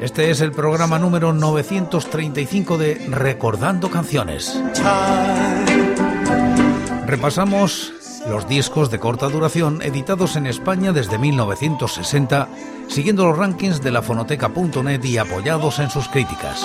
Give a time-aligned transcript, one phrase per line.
[0.00, 4.60] Este es el programa número 935 de Recordando Canciones.
[7.06, 7.92] Repasamos
[8.28, 12.48] los discos de corta duración editados en España desde 1960,
[12.88, 16.62] siguiendo los rankings de la fonoteca.net y apoyados en sus críticas.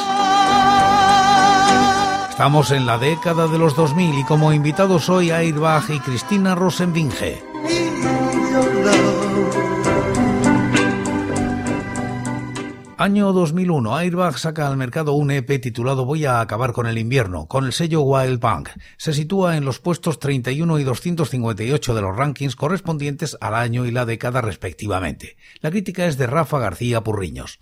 [2.29, 7.43] Estamos en la década de los 2000 y como invitados hoy Airbag y Cristina Rosenbinge.
[13.01, 17.47] Año 2001, Airbag saca al mercado un EP titulado Voy a acabar con el invierno,
[17.47, 18.69] con el sello Wild Punk.
[18.97, 23.91] Se sitúa en los puestos 31 y 258 de los rankings correspondientes al año y
[23.91, 25.35] la década respectivamente.
[25.61, 27.59] La crítica es de Rafa García Purriños.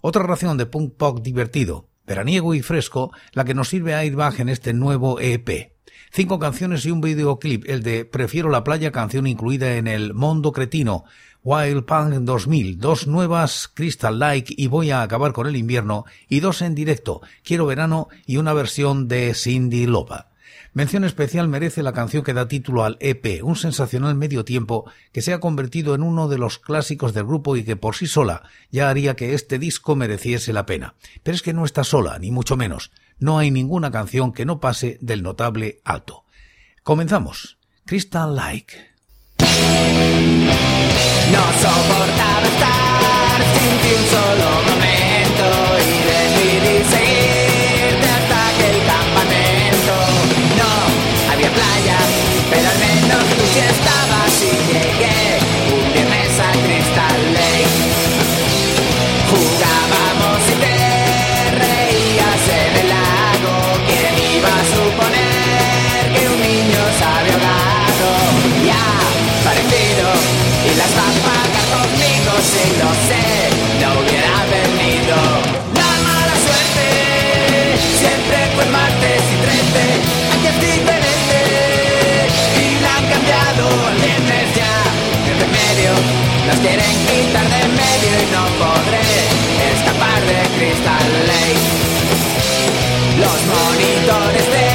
[0.00, 4.48] Otra ración de punk pop divertido, veraniego y fresco, la que nos sirve Airbag en
[4.48, 5.74] este nuevo EP.
[6.10, 10.52] Cinco canciones y un videoclip, el de Prefiero la playa, canción incluida en el Mondo
[10.52, 11.04] Cretino,
[11.50, 16.40] Wild Punk 2000, dos nuevas Crystal Like y Voy a acabar con el invierno y
[16.40, 20.28] dos en directo, Quiero verano y una versión de Cindy Lopa.
[20.74, 25.22] Mención especial merece la canción que da título al EP, un sensacional medio tiempo que
[25.22, 28.42] se ha convertido en uno de los clásicos del grupo y que por sí sola
[28.70, 30.96] ya haría que este disco mereciese la pena.
[31.22, 32.90] Pero es que no está sola, ni mucho menos.
[33.18, 36.24] No hay ninguna canción que no pase del notable alto.
[36.82, 37.56] Comenzamos.
[37.86, 38.74] Crystal Like.
[52.50, 55.27] Pero al menos tú sí estabas y llegué
[72.52, 73.24] si lo sé,
[73.80, 75.16] no hubiera venido.
[75.78, 76.86] La mala suerte
[78.00, 79.76] siempre fue martes y 13,
[80.34, 81.40] aquí es diferente
[82.62, 84.76] y la han cambiado al viernes ya.
[85.28, 85.92] El remedio
[86.46, 89.04] nos quieren quitar de medio y no podré
[89.72, 91.66] escapar de Crystal Lake.
[93.22, 94.67] Los monitores dejaron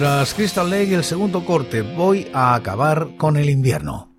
[0.00, 4.09] tras Crystal Lake, el segundo corte, voy a acabar con el invierno.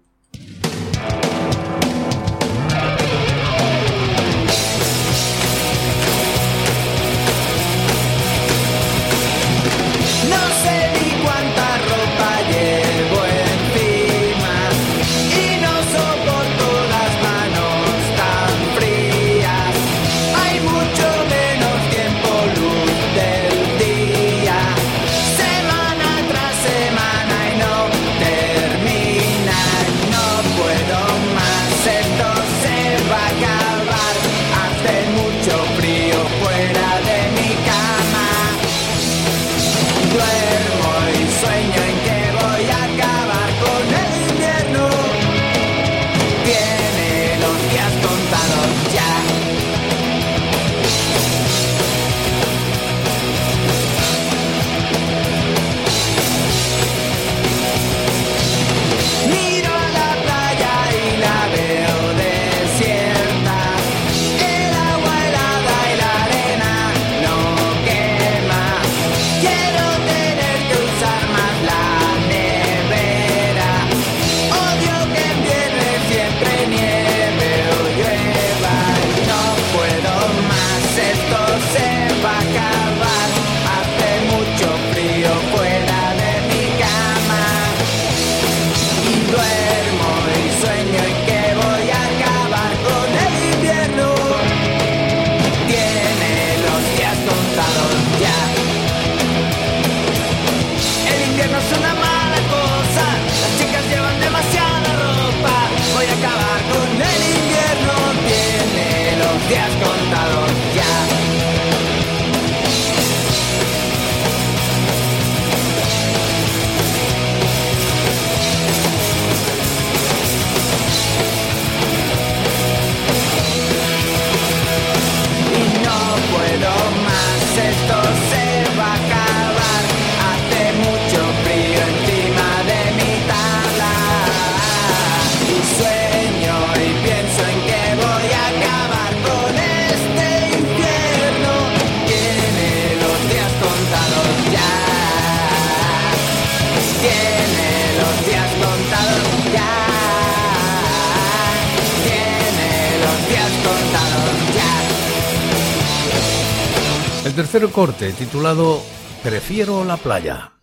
[157.51, 158.81] tercer corte titulado
[159.23, 160.60] Prefiero la playa.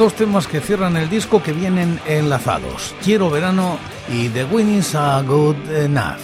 [0.00, 3.76] dos temas que cierran el disco que vienen enlazados, Quiero Verano
[4.08, 6.16] y The Winnings Are Good Enough.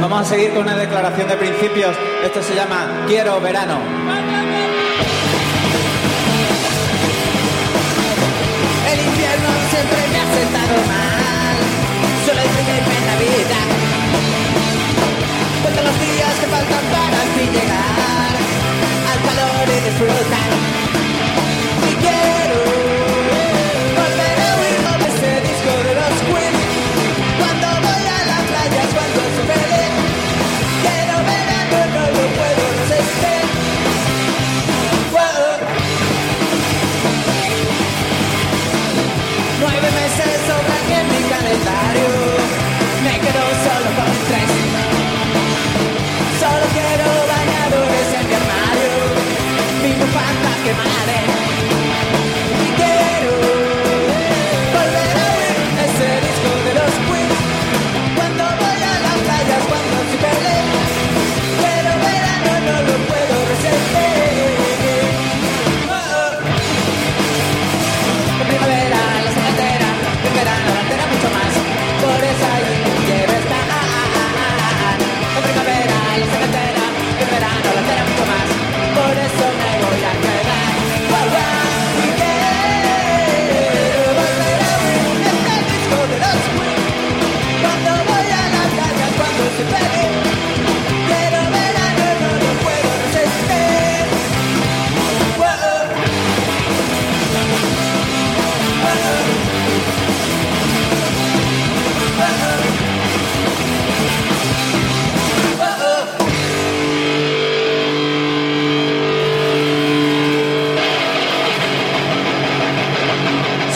[0.00, 1.94] Vamos a seguir con una declaración de principios.
[2.24, 3.78] Esto se llama Quiero Verano.
[8.90, 11.56] El infierno siempre me ha sentado mal,
[12.26, 13.58] solo el primer mes de la vida.
[15.62, 18.07] Cuenta los días que faltan para así llegar.
[19.98, 20.67] through time.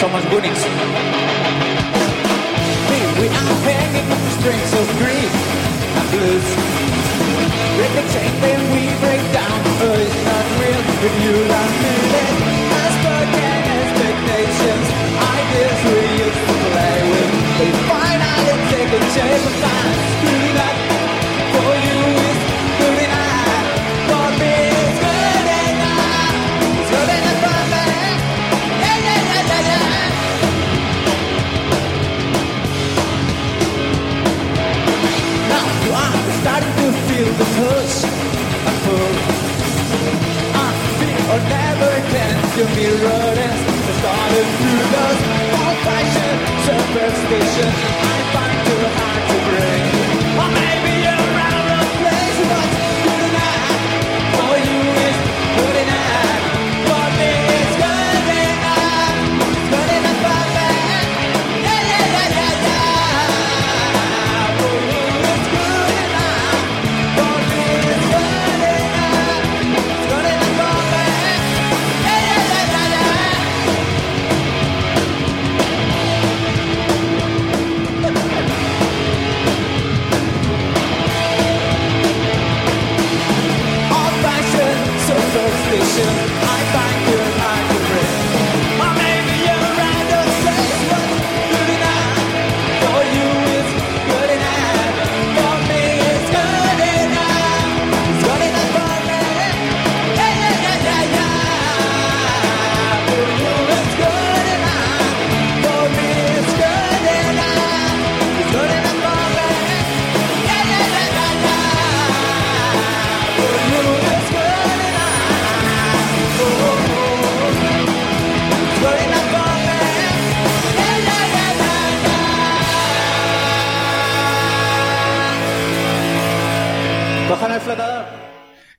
[0.02, 0.64] so goodies.
[2.90, 5.11] Hey, we are hanging on the strings of green.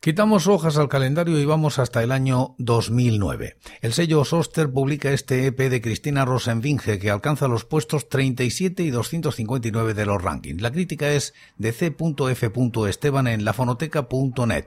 [0.03, 3.55] Quitamos hojas al calendario y vamos hasta el año 2009.
[3.79, 8.89] El sello Soster publica este EP de Cristina Rosenvinge que alcanza los puestos 37 y
[8.89, 10.61] 259 de los rankings.
[10.61, 12.51] La crítica es de C.F.
[12.89, 14.65] Esteban en lafonoteca.net.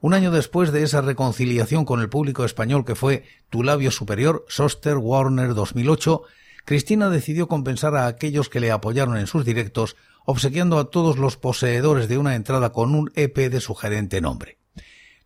[0.00, 4.44] Un año después de esa reconciliación con el público español que fue Tu labio superior,
[4.46, 6.22] Soster Warner 2008,
[6.64, 11.36] Cristina decidió compensar a aquellos que le apoyaron en sus directos, obsequiando a todos los
[11.36, 14.58] poseedores de una entrada con un EP de sugerente nombre.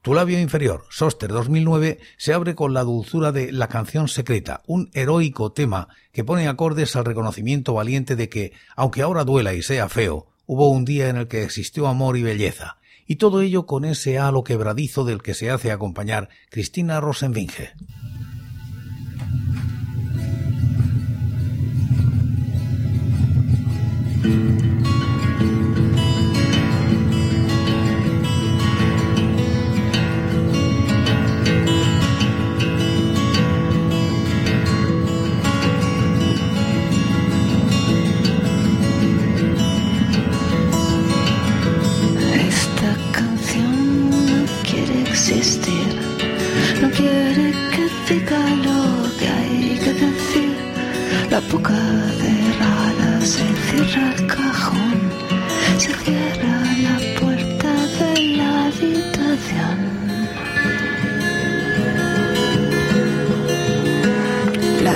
[0.06, 4.88] Tu labio inferior, Soster 2009, se abre con la dulzura de La canción secreta, un
[4.94, 9.88] heroico tema que pone acordes al reconocimiento valiente de que, aunque ahora duela y sea
[9.88, 13.84] feo, hubo un día en el que existió amor y belleza, y todo ello con
[13.84, 17.72] ese halo quebradizo del que se hace acompañar Cristina Rosenvinge.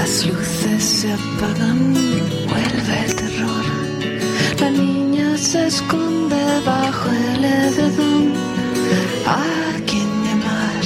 [0.01, 1.93] Las luces se apagan,
[2.49, 3.65] vuelve el terror.
[4.59, 8.33] La niña se esconde bajo el edredón.
[9.27, 9.45] ¿A
[9.87, 10.83] quién llamar?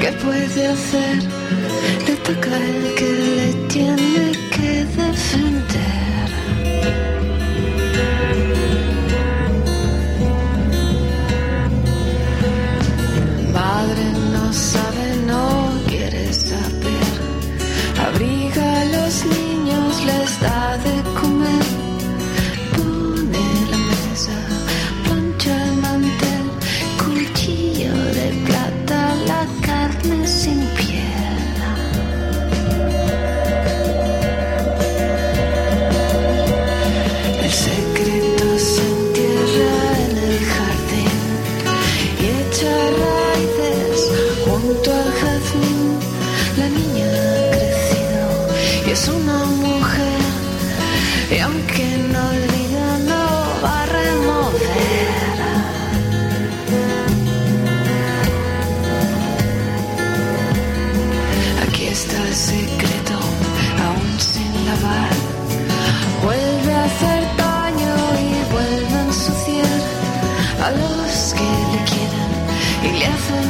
[0.00, 1.22] ¿Qué puede hacer?
[2.08, 4.11] Le toca el que le tiene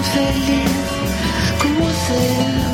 [0.02, 0.70] infeliz
[1.60, 2.71] como ser.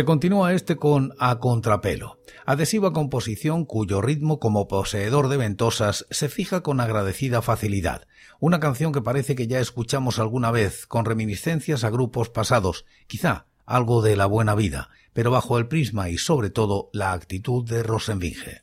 [0.00, 6.30] Se continúa este con A Contrapelo, adhesiva composición cuyo ritmo como poseedor de ventosas se
[6.30, 8.06] fija con agradecida facilidad,
[8.38, 13.44] una canción que parece que ya escuchamos alguna vez, con reminiscencias a grupos pasados, quizá
[13.66, 17.82] algo de la buena vida, pero bajo el prisma y sobre todo la actitud de
[17.82, 18.62] Rosenvinge.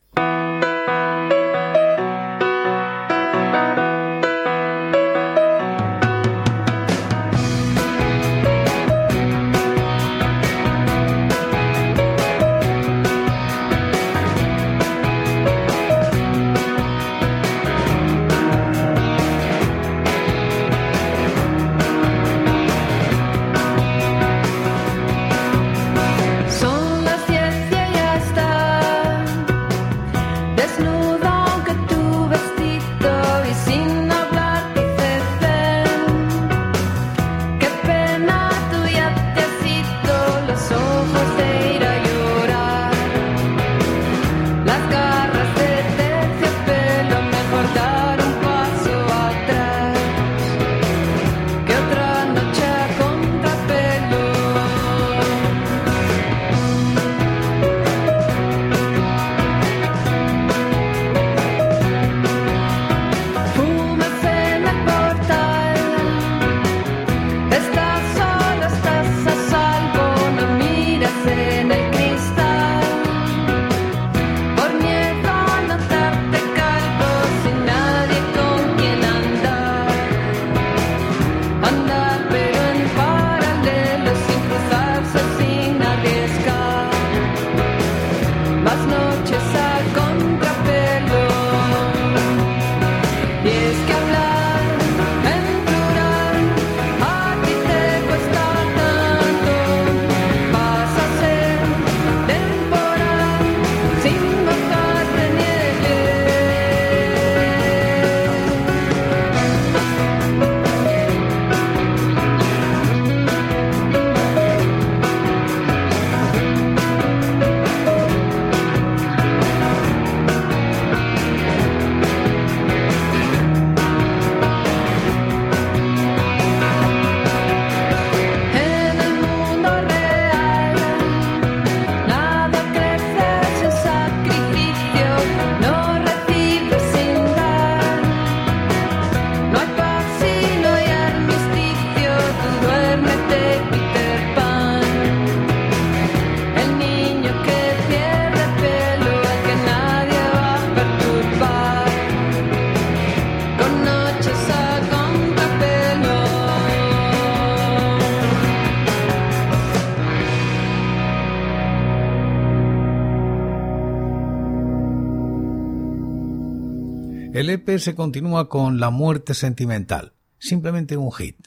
[167.38, 171.38] El EP se continúa con La muerte sentimental, simplemente un hit.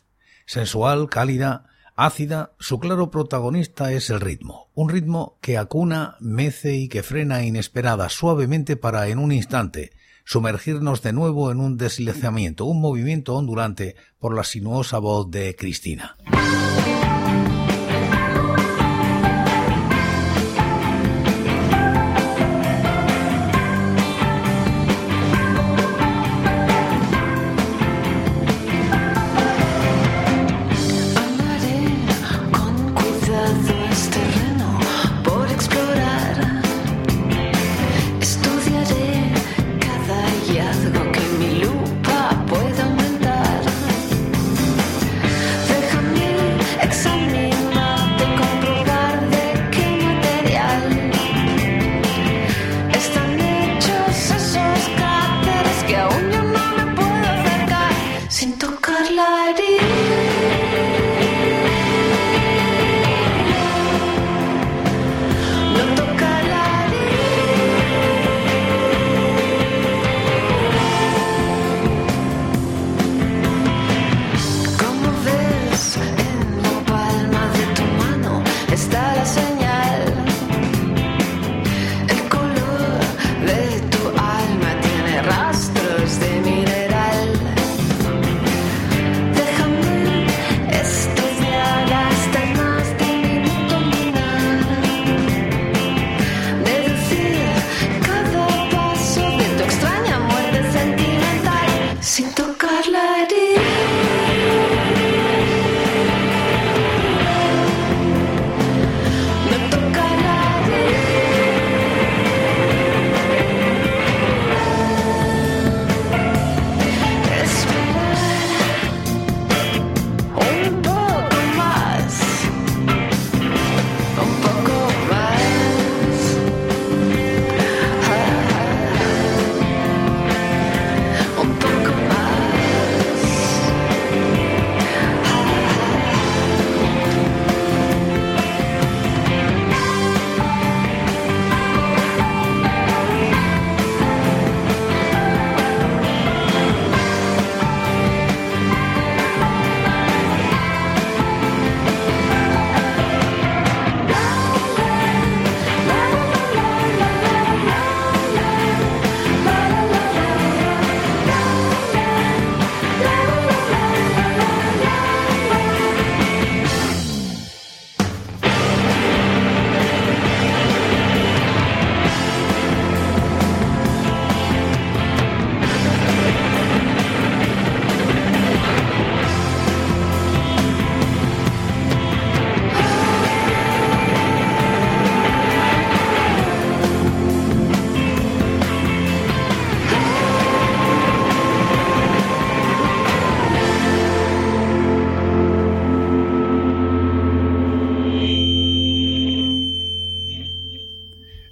[0.47, 6.87] Sensual, cálida, ácida, su claro protagonista es el ritmo, un ritmo que acuna, mece y
[6.87, 9.91] que frena inesperada suavemente para en un instante
[10.25, 16.17] sumergirnos de nuevo en un deslizamiento, un movimiento ondulante por la sinuosa voz de Cristina.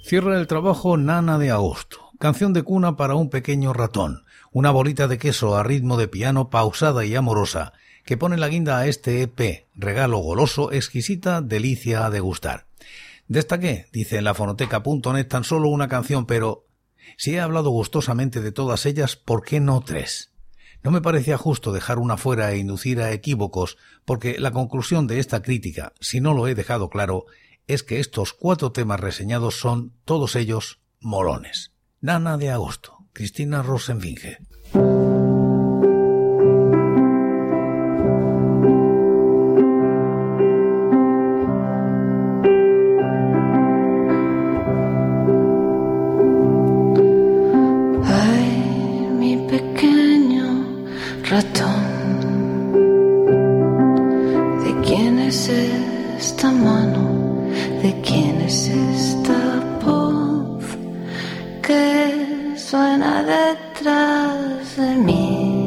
[0.09, 5.07] Cierra el trabajo Nana de Agosto, canción de cuna para un pequeño ratón, una bolita
[5.07, 7.73] de queso a ritmo de piano pausada y amorosa,
[8.05, 12.65] que pone la guinda a este EP, regalo goloso, exquisita delicia a degustar.
[13.27, 16.65] Destaqué, dice en la fonoteca.net, tan solo una canción, pero
[17.15, 20.31] si he hablado gustosamente de todas ellas, ¿por qué no tres?
[20.81, 25.19] No me parecía justo dejar una fuera e inducir a equívocos, porque la conclusión de
[25.19, 27.25] esta crítica, si no lo he dejado claro,
[27.69, 31.71] es que estos cuatro temas reseñados son, todos ellos, molones.
[32.01, 33.61] Nana de agosto, Cristina
[61.69, 65.58] que suena detrás de mí.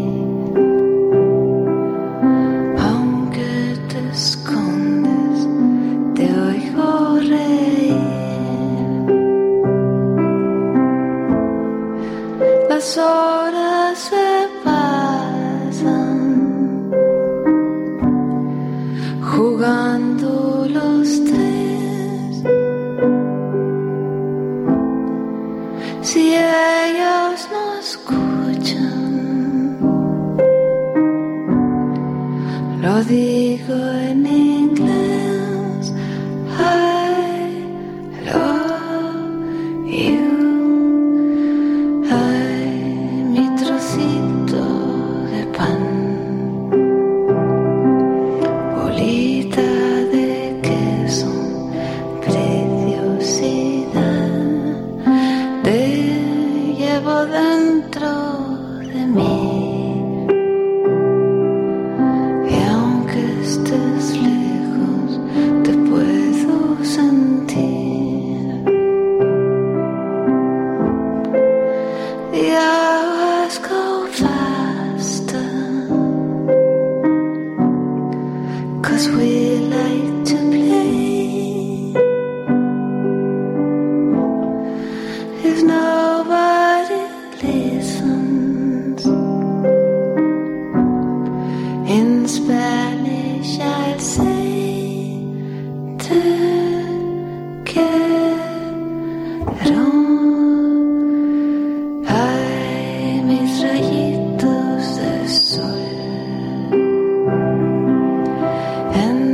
[108.93, 109.33] Rosenvinge.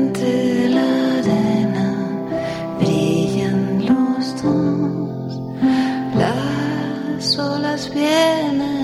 [7.80, 8.77] Este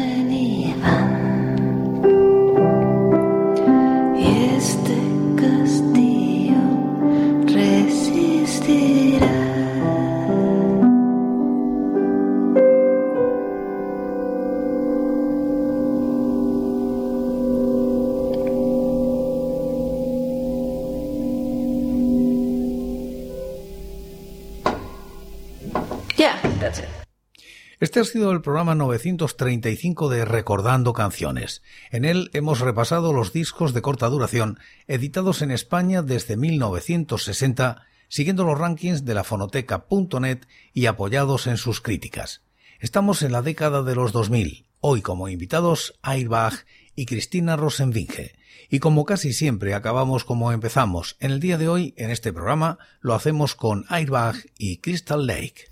[28.05, 31.62] ha sido el programa 935 de Recordando Canciones.
[31.90, 38.45] En él hemos repasado los discos de corta duración editados en España desde 1960, siguiendo
[38.45, 40.40] los rankings de la fonoteca.net
[40.75, 42.43] y apoyados en sus críticas.
[42.79, 48.35] Estamos en la década de los 2000, hoy como invitados Airbag y Cristina Rosenvinge.
[48.69, 52.79] Y como casi siempre acabamos como empezamos, en el día de hoy, en este programa,
[53.01, 55.71] lo hacemos con Airbag y Crystal Lake.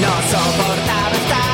[0.00, 1.53] No soportaba estar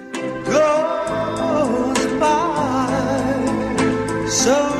[4.31, 4.70] So